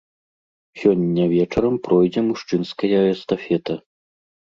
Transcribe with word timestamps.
Сёння 0.83 1.23
вечарам 1.33 1.75
пройдзе 1.87 2.21
мужчынская 2.29 3.03
эстафета. 3.13 3.77